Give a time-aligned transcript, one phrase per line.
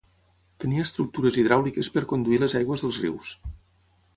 [0.63, 3.35] Tenia estructures hidràuliques per conduir les aigües dels rius.